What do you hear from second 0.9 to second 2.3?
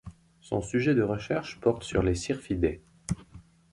de recherche porte sur les